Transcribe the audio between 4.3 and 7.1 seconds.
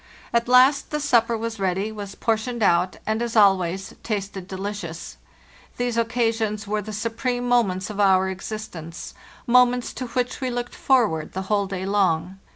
delicious. These occasions were the